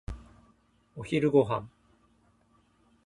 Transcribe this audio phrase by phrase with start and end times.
[0.95, 1.67] お昼ご飯。